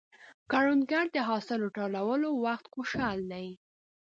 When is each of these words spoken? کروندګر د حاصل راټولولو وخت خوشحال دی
کروندګر 0.51 1.05
د 1.15 1.17
حاصل 1.27 1.59
راټولولو 1.65 2.29
وخت 2.45 2.65
خوشحال 2.73 3.19
دی 3.31 3.47